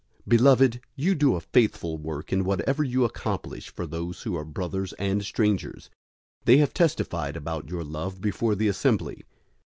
001:005 0.23 0.29
Beloved, 0.29 0.81
you 0.95 1.13
do 1.13 1.35
a 1.35 1.39
faithful 1.39 1.95
work 1.95 2.33
in 2.33 2.43
whatever 2.43 2.83
you 2.83 3.05
accomplish 3.05 3.69
for 3.69 3.85
those 3.85 4.23
who 4.23 4.35
are 4.35 4.43
brothers 4.43 4.93
and 4.93 5.23
strangers. 5.23 5.91
001:006 6.39 6.45
They 6.45 6.57
have 6.57 6.73
testified 6.73 7.37
about 7.37 7.69
your 7.69 7.83
love 7.83 8.19
before 8.19 8.55
the 8.55 8.67
assembly. 8.67 9.25